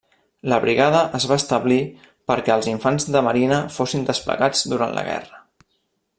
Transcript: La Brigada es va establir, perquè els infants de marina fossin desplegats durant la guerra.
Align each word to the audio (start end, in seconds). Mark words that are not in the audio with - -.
La 0.51 0.57
Brigada 0.61 1.01
es 1.17 1.27
va 1.31 1.37
establir, 1.41 1.77
perquè 2.33 2.55
els 2.55 2.71
infants 2.73 3.07
de 3.17 3.23
marina 3.29 3.61
fossin 3.77 4.09
desplegats 4.09 4.65
durant 4.73 4.99
la 4.99 5.05
guerra. 5.11 5.45